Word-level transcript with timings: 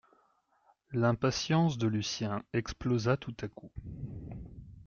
L’impatience 0.93 1.77
de 1.77 1.85
Lucien 1.87 2.41
explosa 2.53 3.17
tout 3.17 3.35
à 3.43 3.47
coup. 3.47 3.71